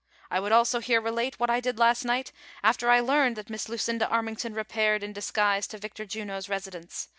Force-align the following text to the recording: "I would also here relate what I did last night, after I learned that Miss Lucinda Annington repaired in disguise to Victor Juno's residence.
"I 0.31 0.39
would 0.39 0.51
also 0.51 0.79
here 0.79 0.99
relate 0.99 1.39
what 1.39 1.51
I 1.51 1.59
did 1.59 1.77
last 1.77 2.05
night, 2.05 2.31
after 2.63 2.89
I 2.89 3.01
learned 3.01 3.35
that 3.35 3.51
Miss 3.51 3.69
Lucinda 3.69 4.07
Annington 4.07 4.55
repaired 4.55 5.03
in 5.03 5.13
disguise 5.13 5.67
to 5.67 5.77
Victor 5.77 6.07
Juno's 6.07 6.49
residence. 6.49 7.07